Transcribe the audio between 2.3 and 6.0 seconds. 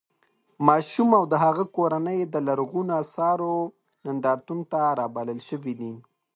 د لرغونو اثارو نندارتون ته رابلل شوي دي.